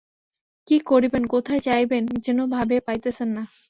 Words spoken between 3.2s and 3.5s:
না।